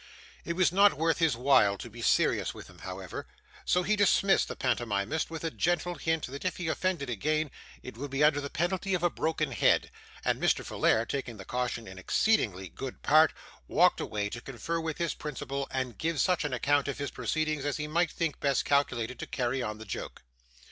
It 0.45 0.53
was 0.53 0.71
not 0.71 0.95
worth 0.95 1.19
his 1.19 1.37
while 1.37 1.77
to 1.77 1.87
be 1.87 2.01
serious 2.01 2.55
with 2.55 2.71
him, 2.71 2.79
however, 2.79 3.27
so 3.65 3.83
he 3.83 3.95
dismissed 3.95 4.47
the 4.47 4.55
pantomimist, 4.55 5.29
with 5.29 5.43
a 5.43 5.51
gentle 5.51 5.93
hint 5.93 6.25
that 6.25 6.43
if 6.43 6.57
he 6.57 6.67
offended 6.69 7.07
again 7.07 7.51
it 7.83 7.97
would 7.97 8.09
be 8.09 8.23
under 8.23 8.41
the 8.41 8.49
penalty 8.49 8.95
of 8.95 9.03
a 9.03 9.11
broken 9.11 9.51
head; 9.51 9.91
and 10.25 10.41
Mr. 10.41 10.65
Folair, 10.65 11.05
taking 11.07 11.37
the 11.37 11.45
caution 11.45 11.87
in 11.87 11.99
exceedingly 11.99 12.67
good 12.67 13.03
part, 13.03 13.31
walked 13.67 13.99
away 13.99 14.27
to 14.29 14.41
confer 14.41 14.79
with 14.79 14.97
his 14.97 15.13
principal, 15.13 15.67
and 15.69 15.99
give 15.99 16.19
such 16.19 16.43
an 16.43 16.51
account 16.53 16.87
of 16.87 16.97
his 16.97 17.11
proceedings 17.11 17.63
as 17.63 17.77
he 17.77 17.85
might 17.87 18.09
think 18.09 18.39
best 18.39 18.65
calculated 18.65 19.19
to 19.19 19.27
carry 19.27 19.61
on 19.61 19.77
the 19.77 19.85
joke. 19.85 20.23